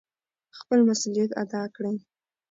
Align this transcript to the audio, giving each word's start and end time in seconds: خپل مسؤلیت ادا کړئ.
خپل 0.59 0.79
مسؤلیت 0.89 1.31
ادا 1.43 1.63
کړئ. 1.75 1.95